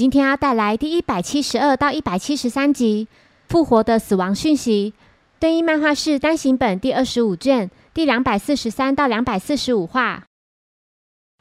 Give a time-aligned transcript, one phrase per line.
[0.00, 3.06] 今天要带来第一百七十二到一百七十三集
[3.52, 4.94] 《复活的死亡讯息》，
[5.38, 10.24] 对应漫画是单行本第二十五卷第两百四十三到两百四十五话。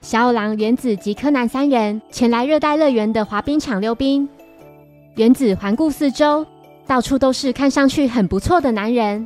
[0.02, 4.28] 小五郎、原子及柯南三人前来热带乐园的滑冰场溜冰。
[5.16, 6.46] 原子环顾四周，
[6.86, 9.26] 到处都是看上去很不错的男人。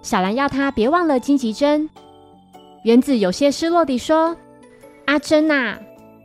[0.00, 1.90] 小兰要他别忘了金吉珍。
[2.84, 4.36] 原子有些失落地说
[5.06, 5.76] ：“阿珍呐，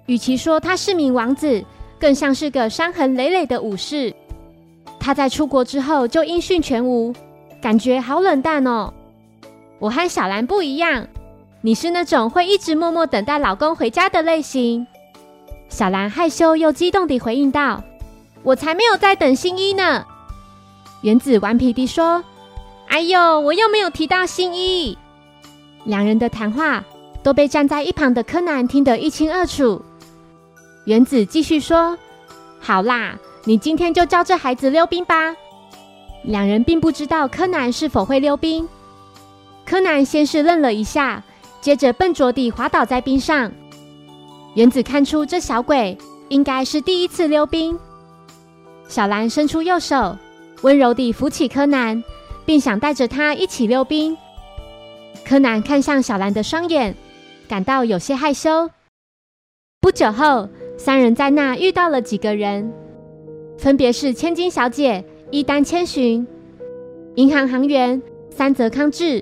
[0.05, 1.65] 与其说他是名王子，
[1.99, 4.13] 更像是个伤痕累累的武士。
[4.99, 7.13] 他在出国之后就音讯全无，
[7.61, 8.93] 感觉好冷淡哦。
[9.79, 11.07] 我和小兰不一样，
[11.61, 14.85] 你是那种会一直默默等待老公回家的类型。”
[15.69, 17.83] 小兰害羞又激动地回应道。
[18.41, 20.05] 我才没有在等新一呢。
[21.01, 22.23] 原子顽皮地说
[22.87, 24.97] ：“哎呦，我又没有提到新一。”
[25.83, 26.83] 两人的谈话
[27.21, 29.81] 都被站在一旁的柯南听得一清二楚。
[30.85, 31.97] 原子继续说
[32.59, 35.35] ：“好啦，你今天就教这孩子溜冰吧。”
[36.23, 38.67] 两人并不知道柯南是否会溜冰。
[39.65, 41.23] 柯南先是愣了一下，
[41.61, 43.51] 接着笨拙地滑倒在冰上。
[44.55, 45.97] 原子看出这小鬼
[46.29, 47.77] 应该是第一次溜冰。
[48.87, 50.17] 小兰伸出右手，
[50.63, 52.03] 温柔地扶起柯南，
[52.45, 54.17] 并想带着他一起溜冰。
[55.23, 56.95] 柯南看向小兰的双眼，
[57.47, 58.71] 感到有些害羞。
[59.79, 60.49] 不久后，
[60.79, 62.71] 三人在那遇到了几个人，
[63.57, 66.25] 分别是千金小姐伊丹千寻、
[67.15, 69.21] 银行行员三泽康治、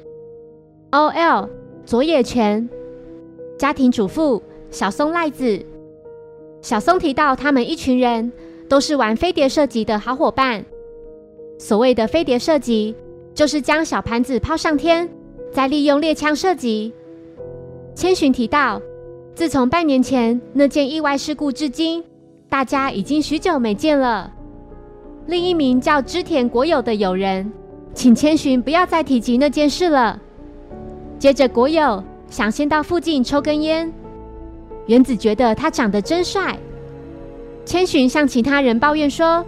[0.91, 1.49] O.L.
[1.83, 2.69] 佐野泉、
[3.57, 5.65] 家庭主妇小松赖子。
[6.61, 8.31] 小松提到他们一群人。
[8.69, 10.65] 都是玩飞碟射击的好伙伴。
[11.57, 12.93] 所谓的飞碟射击，
[13.33, 15.09] 就是将小盘子抛上天，
[15.53, 16.91] 再利用猎枪射击。
[17.95, 18.81] 千寻提到，
[19.37, 22.03] 自从半年前那件意外事故至今，
[22.49, 24.33] 大家已经许久没见了。
[25.27, 27.53] 另一名叫织田国友的友人，
[27.93, 30.19] 请千寻不要再提及那件事了。
[31.19, 33.93] 接着，国友想先到附近抽根烟。
[34.87, 36.57] 原子觉得他长得真帅。
[37.63, 39.45] 千寻向其他人抱怨说：“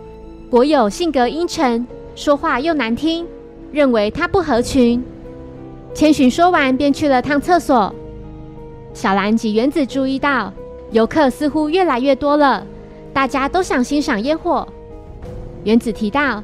[0.52, 1.84] 国友性格阴沉，
[2.14, 3.26] 说话又难听，
[3.72, 5.04] 认为他不合群。”
[5.96, 7.92] 千寻说完便去了趟厕所。
[8.94, 10.52] 小兰及原子注意到，
[10.92, 12.66] 游客似乎越来越多了，
[13.14, 14.68] 大家都想欣赏烟火。
[15.64, 16.44] 原子提到，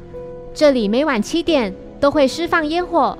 [0.54, 3.16] 这里每晚七点都会释放烟火。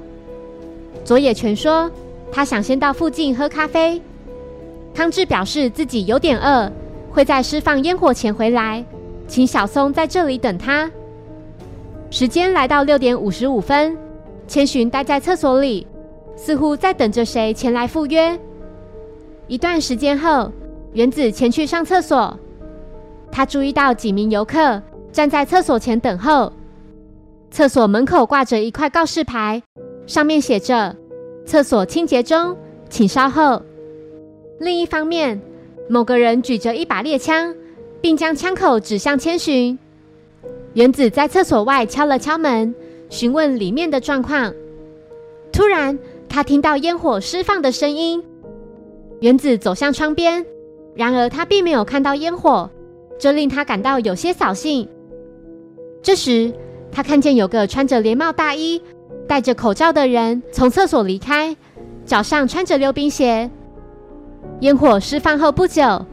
[1.05, 1.91] 佐野泉说，
[2.33, 4.01] 他想先到附近喝咖啡。
[4.95, 6.71] 康治表示自己有点饿。
[7.11, 8.85] 会在释放烟火前回来，
[9.27, 10.91] 请小松在这里等他。
[12.11, 13.97] 时间来到六点五十五分，
[14.47, 15.87] 千寻待在厕所里，
[16.37, 18.39] 似乎在等着谁前来赴约。
[19.49, 20.51] 一段时间后，
[20.93, 22.37] 原子前去上厕所，
[23.31, 26.53] 他注意到几名游客站在厕所前等候。
[27.51, 29.63] 厕所门口挂着一块告示牌，
[30.07, 30.95] 上面写着
[31.47, 32.57] “厕所清洁中，
[32.91, 33.63] 请稍后”。
[34.59, 35.41] 另一方面，
[35.89, 37.55] 某个人举着一把猎枪，
[38.01, 39.79] 并将枪口指向千寻。
[40.75, 42.75] 原子在厕所外敲了敲门，
[43.09, 44.53] 询问里面的状况。
[45.53, 45.97] 突然，
[46.29, 48.23] 他听到烟火释放的声音。
[49.21, 50.45] 原子走向窗边，
[50.95, 52.71] 然而他并没有看到烟火，
[53.19, 54.89] 这令他感到有些扫兴。
[56.03, 56.53] 这时，
[56.93, 58.81] 他看见有个穿着连帽大衣、
[59.27, 61.57] 戴着口罩的人从厕所离开，
[62.05, 63.51] 脚上穿着溜冰鞋。
[64.61, 66.05] 烟火释放后不久，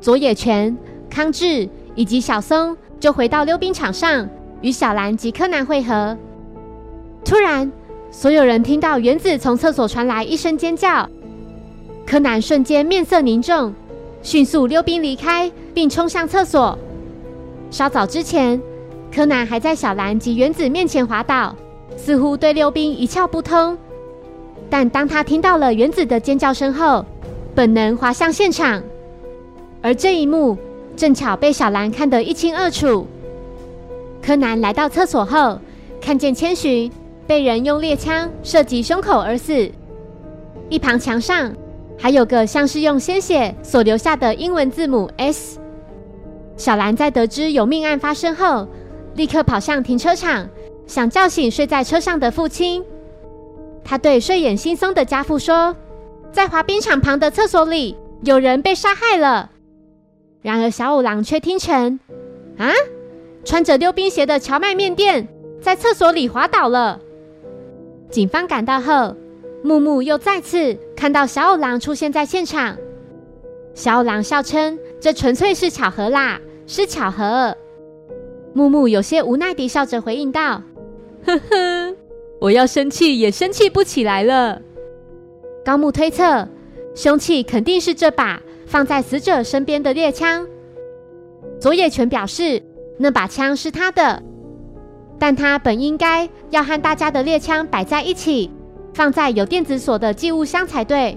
[0.00, 0.76] 佐野泉、
[1.10, 4.28] 康治以及小松就回到溜冰场上，
[4.60, 6.16] 与小兰及柯南会合。
[7.24, 7.70] 突然，
[8.10, 11.08] 所有人听到原子从厕所传来一声尖叫，
[12.06, 13.72] 柯南瞬间面色凝重，
[14.22, 16.78] 迅速溜冰离开，并冲向厕所。
[17.70, 18.60] 稍早之前，
[19.14, 21.56] 柯南还在小兰及原子面前滑倒，
[21.96, 23.76] 似乎对溜冰一窍不通。
[24.68, 27.04] 但当他听到了原子的尖叫声后，
[27.54, 28.82] 本能滑向现场，
[29.80, 30.56] 而这一幕
[30.96, 33.06] 正巧被小兰看得一清二楚。
[34.22, 35.58] 柯南来到厕所后，
[36.00, 36.90] 看见千寻
[37.26, 39.70] 被人用猎枪射击胸口而死，
[40.68, 41.52] 一旁墙上
[42.02, 45.60] 还有个像是用鲜血所留下的英文字母 S。
[46.56, 48.66] 小兰在得知有命案发生后，
[49.14, 50.48] 立刻跑向停车场，
[50.84, 52.84] 想叫醒睡在车上的父亲。
[53.84, 55.76] 他对睡眼惺忪的家父说。
[56.32, 57.94] 在滑冰场旁的厕所里，
[58.24, 59.50] 有人被杀害了。
[60.40, 62.00] 然而小五郎却听成：
[62.56, 62.72] 啊，
[63.44, 65.28] 穿着溜冰鞋的荞麦面店
[65.60, 66.98] 在厕所里滑倒了。
[68.10, 69.14] 警方赶到后，
[69.62, 72.76] 木木又再次看到小五郎出现在现场。
[73.74, 77.56] 小五郎笑称：“这纯粹是巧合啦，是巧合。
[78.52, 80.62] 木木有些无奈地笑着回应道
[81.24, 81.96] ：“呵呵，
[82.40, 84.60] 我要生气也生气不起来了。”
[85.64, 86.48] 高木推测，
[86.94, 90.46] 凶器肯定是这把放在死者身边的猎枪。
[91.60, 92.60] 佐野泉表示，
[92.98, 94.20] 那把枪是他的，
[95.20, 98.50] 但他本应该要和大家的猎枪摆在一起，
[98.94, 101.16] 放在有电子锁的寄物箱才对。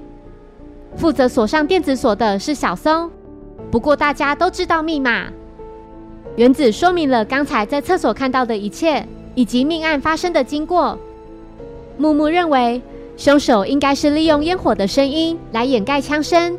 [0.96, 3.10] 负责锁上电子锁的是小松，
[3.70, 5.28] 不过大家都知道密码。
[6.38, 9.06] 原子说明了刚才在厕所看到的一切，
[9.36, 10.98] 以及命案发生的经过。
[11.98, 12.82] 木木认为，
[13.18, 16.58] 凶手应该是利用烟火的声音来掩盖枪声，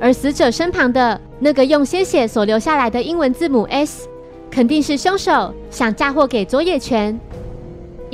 [0.00, 4.08] 而死者身旁的那个用鲜血所留下来的英文字母 S，
[4.50, 7.18] 肯定是凶手想嫁祸给佐野泉，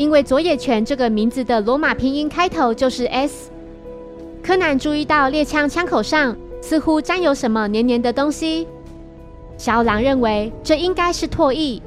[0.01, 3.51] 因为佐野泉这个名字的罗马拼音开头就是 S。
[4.43, 8.67] 柯南注意到猎枪枪口上似乎沾有什么黏黏的东西。
[9.59, 11.83] 小狼认为这应该是唾液。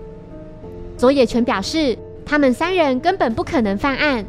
[0.95, 4.23] 佐野泉表示，他们三人根本不可能犯案，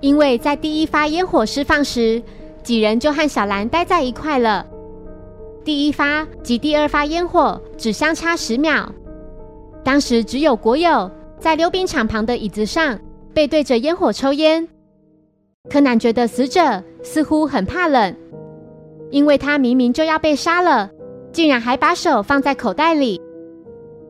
[0.00, 2.22] 因为在第一发烟火释放时，
[2.62, 4.64] 几人就和小兰待在一块了。
[5.62, 8.90] 第一发及第二发烟火只相差十秒，
[9.84, 12.98] 当时只有国友在溜冰场旁的椅子上
[13.32, 14.68] 背对着烟火抽烟。
[15.70, 18.14] 柯南觉得死者似乎很怕冷，
[19.10, 20.90] 因为他明明就要被杀了。
[21.30, 23.20] 竟然还把手放在口袋里。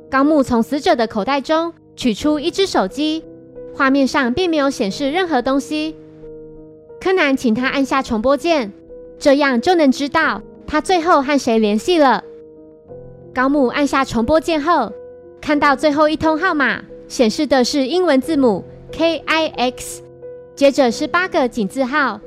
[0.08, 3.24] 高木从死者的口袋中取出一只手机，
[3.74, 5.96] 画面上并没有显示任何东西。
[7.00, 8.72] 柯南请他按下重播键，
[9.18, 12.22] 这样就能知道他最后和谁联系了。
[13.34, 14.90] 高木按下重播键后，
[15.40, 18.62] 看到最后一通号码显示的是英文字母
[18.92, 20.02] K I X，
[20.54, 22.20] 接着是八个井字号。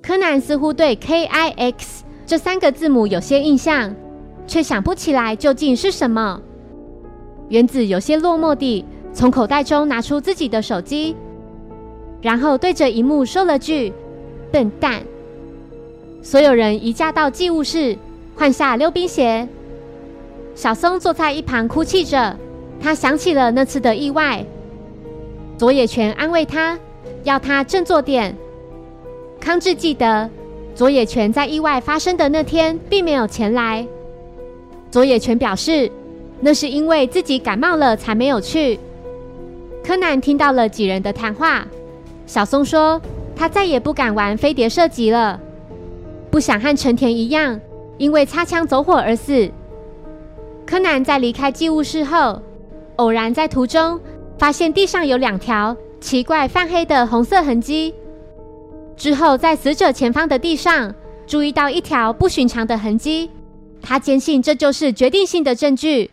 [0.00, 2.04] 柯南似乎对 K I X。
[2.24, 3.92] 这三个字母有些印象，
[4.46, 6.40] 却想不起来究竟是什么。
[7.48, 11.16] 原子有些落寞地从口袋中拿出自己的手机，
[12.22, 13.92] 然后对着荧幕说了句
[14.52, 15.02] ：“笨蛋。”
[16.22, 17.98] 所有人移驾到寄物室，
[18.36, 19.48] 换下溜冰鞋。
[20.54, 22.36] 小松坐在一旁哭泣着，
[22.80, 24.44] 他想起了那次的意外。
[25.58, 26.78] 佐野泉安慰他，
[27.24, 28.34] 要他振作点。
[29.38, 30.28] 康治记得。
[30.72, 33.86] 佐野泉在意外发生的那天并没有前来。
[34.90, 35.90] 佐野泉表示，
[36.40, 38.78] 那是因为自己感冒了才没有去。
[39.84, 41.66] 柯南听到了几人的谈话。
[42.24, 43.02] 小松说，
[43.36, 45.38] 他再也不敢玩飞碟射击了，
[46.30, 47.60] 不想和成田一样，
[47.98, 49.50] 因为擦枪走火而死。
[50.64, 52.40] 柯南在离开寄物室后，
[53.00, 53.98] 偶然在途中
[54.38, 57.94] 发现地上有两条奇怪泛黑的红色痕迹。
[58.94, 60.94] 之后，在死者前方的地上
[61.26, 63.30] 注意到一条不寻常的痕迹，
[63.80, 66.10] 他坚信这就是决定性的证据。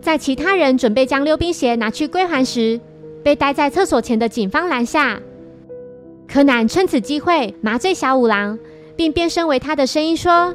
[0.00, 2.80] 在其他人准备将溜冰鞋拿去归还时，
[3.22, 5.20] 被待在厕所前的警方拦下。
[6.26, 8.58] 柯南趁此机会麻醉小五郎，
[8.96, 10.52] 并变身为他的声音说：“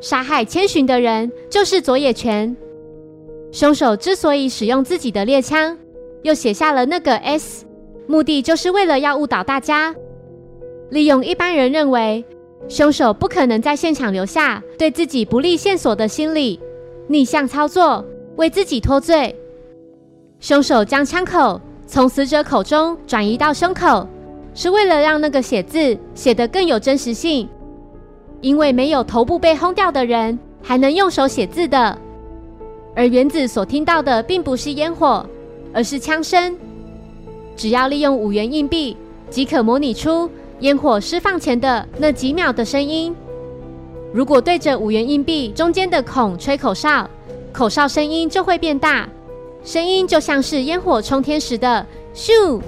[0.00, 2.56] 杀害千寻的人就是佐野泉。
[3.52, 5.76] 凶手之所以使用自己的猎枪，
[6.22, 7.64] 又写下了那个 S，
[8.06, 9.94] 目的就是为了要误导大家。”
[10.90, 12.24] 利用一般人认为
[12.68, 16.58] 凶手不可能在现场留下对自己不利线索的心理，
[17.06, 18.04] 逆向操作，
[18.36, 19.34] 为自己脱罪。
[20.40, 24.06] 凶手将枪口从死者口中转移到胸口，
[24.54, 27.48] 是为了让那个写字写得更有真实性。
[28.40, 31.96] 因为没有头部被轰掉的人还能用手写字的，
[32.94, 35.24] 而原子所听到的并不是烟火，
[35.72, 36.56] 而是枪声。
[37.56, 38.96] 只要利用五元硬币，
[39.28, 40.28] 即可模拟出。
[40.60, 43.16] 烟火释放前的那几秒的声音，
[44.12, 47.08] 如果对着五元硬币中间的孔吹口哨，
[47.50, 49.08] 口哨声音就会变大，
[49.64, 52.60] 声音就像是烟火冲天时的咻。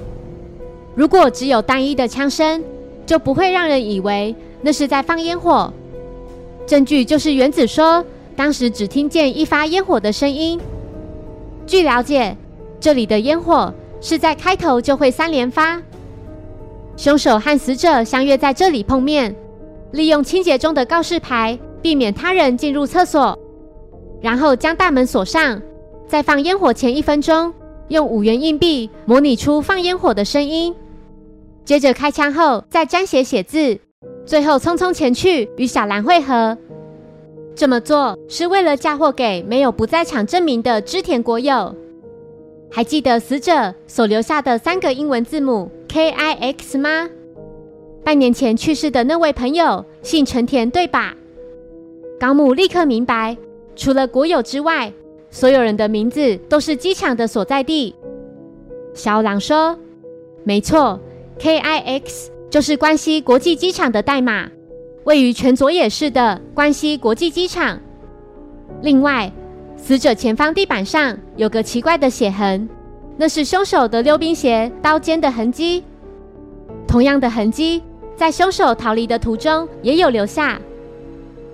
[0.95, 2.65] 如果只有单一的枪声，
[3.05, 5.71] 就不会让人以为那是在放烟火。
[6.67, 8.03] 证据就是原子说，
[8.37, 10.61] 当时只听见一发烟火的声音。
[11.67, 12.37] 据了解，
[12.81, 15.81] 这里的烟火是在开头就会三连发。
[16.97, 19.35] 凶手和死者相约在这里碰面，
[19.93, 23.39] 利用清洁中的告示牌避免他人进入厕所，
[24.21, 25.61] 然后将大门锁上。
[26.07, 27.55] 在放烟火前一分钟，
[27.89, 30.75] 用五元硬币模拟出放烟火的声音，
[31.65, 33.79] 接着开枪后再沾血写字，
[34.27, 36.59] 最后匆匆前去与小兰会合。
[37.55, 41.75] 这么做是为了嫁祸给没有不在场证明的织田国友。
[42.71, 47.09] 还记得死者所留下的三个英文字母 K I X 吗？
[48.03, 51.15] 半年前去世的那位朋友姓陈田，对吧？
[52.19, 53.37] 高木立刻明白，
[53.77, 54.93] 除了国有之外，
[55.31, 57.95] 所有人的名字都是机场的所在地。
[58.95, 59.79] 小狼说
[60.45, 60.99] ：“没错
[61.39, 62.03] ，KIX
[62.49, 64.51] 就是关西国际机场的代码，
[65.05, 67.79] 位于全佐野市的关西国际机场。
[68.83, 69.31] 另外，
[69.77, 72.69] 死者前方地板上有个奇怪的血痕，
[73.17, 75.83] 那是凶手的溜冰鞋刀尖的痕迹。
[76.87, 77.83] 同样的痕迹
[78.17, 80.61] 在凶手逃离的途中也有留下。”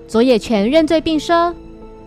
[0.07, 1.55] 佐野泉认罪并说。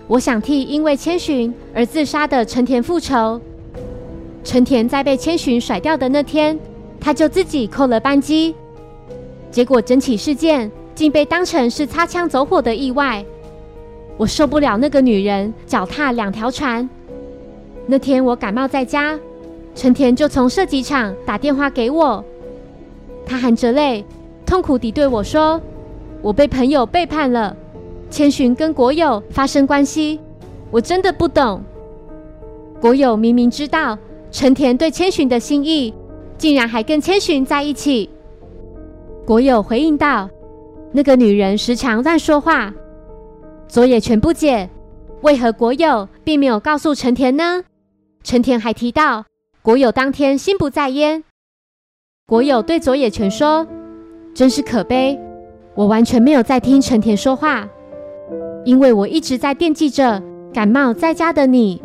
[0.08, 3.40] 我想替因为千寻而自杀的成田复仇。
[4.44, 6.60] 成田在被千寻甩掉的那天，
[7.00, 8.54] 他就自己扣了扳机，
[9.50, 13.24] 结果整起事件竟被当成是擦枪走火的意外。
[14.18, 16.88] 我受不了那个女人脚踏两条船。
[17.88, 19.20] 那天我感冒在家，
[19.74, 22.24] 成田就从射击场打电话给我，
[23.26, 24.06] 他含着泪，
[24.46, 25.60] 痛苦地对我说
[26.22, 27.56] ：“我被朋友背叛了。”
[28.12, 30.20] 千寻跟国友发生关系，
[30.70, 31.64] 我真的不懂。
[32.80, 33.98] 国友明明知道
[34.32, 35.94] 成田对千寻的心意，
[36.38, 38.10] 竟然还跟千寻在一起。
[39.26, 40.30] 国友回应道
[40.92, 42.74] ：“那个女人时常乱说话。”
[43.68, 44.70] 佐野全不解，
[45.22, 47.64] 为何国友并没有告诉成田呢？
[48.24, 49.26] 成田还提到
[49.62, 51.24] 国友当天心不在焉。
[52.28, 53.66] 国友对佐野全说
[54.34, 55.20] ：“真是可悲，
[55.76, 57.68] 我完全没有在听成田说话。”
[58.64, 60.22] 因为我一直在惦记着
[60.54, 61.82] 感冒在家的你，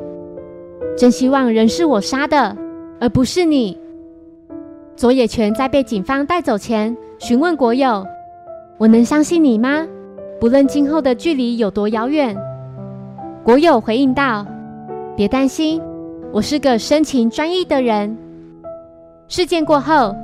[0.96, 2.56] 真希望人是我杀的，
[3.00, 3.78] 而不是你。
[4.94, 8.06] 佐野泉在被警方带走前询问国友
[8.78, 9.86] ：“我能相信你吗？
[10.40, 12.36] 不论今后的距离有多遥远。”
[13.42, 14.46] 国友回应道
[15.16, 15.80] ：“别担心，
[16.32, 18.16] 我是个深情专一的人。”
[19.28, 20.14] 事件过后，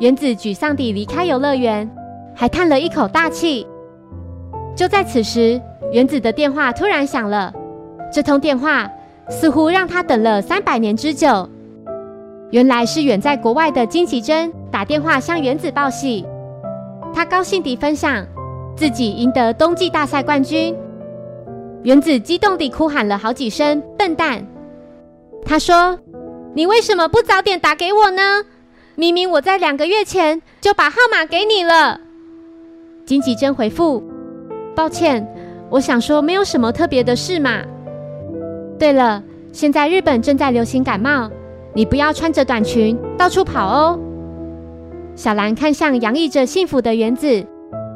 [0.00, 1.90] 原子沮丧地离开游乐园，
[2.34, 3.66] 还叹了一口大气。
[4.74, 5.60] 就在此时。
[5.92, 7.52] 原子的电话突然响了，
[8.12, 8.88] 这通电话
[9.28, 11.48] 似乎让他等了三百年之久。
[12.50, 16.24] 原来是远在国外的金吉珍打电话向原子报喜，
[17.12, 18.26] 他高兴地分享
[18.76, 20.76] 自己赢得冬季大赛冠军。
[21.82, 24.46] 原子激动地哭喊了好几声“笨蛋”，
[25.44, 25.98] 他说
[26.54, 28.44] ：“你为什么不早点打给我呢？
[28.96, 32.00] 明明我在两个月前就把号码给你了。”
[33.06, 34.02] 金吉珍回复
[34.76, 35.26] ：“抱歉。”
[35.70, 37.62] 我想说，没有什么特别的事嘛。
[38.76, 41.30] 对了，现在日本正在流行感冒，
[41.72, 43.98] 你不要穿着短裙到处跑哦。
[45.14, 47.44] 小兰看向洋溢着幸福的原子，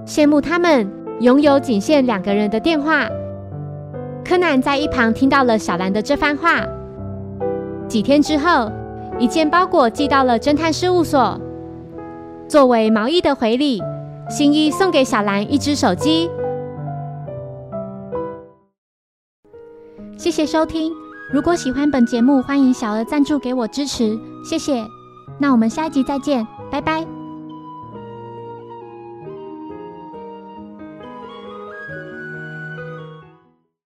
[0.07, 0.91] 羡慕他们
[1.21, 3.09] 拥有仅限两个人的电话。
[4.25, 6.63] 柯南在一旁听到了小兰的这番话。
[7.89, 8.71] 几天之后，
[9.19, 11.39] 一件包裹寄到了侦探事务所，
[12.49, 13.83] 作为毛衣的回礼，
[14.29, 16.31] 新一送给小兰一只手机。
[20.17, 20.93] 谢谢收听，
[21.33, 24.83] 如果喜欢本节目，欢迎小额赞助给我支持，谢谢。
[25.39, 27.24] 那我们下一集再见，拜拜。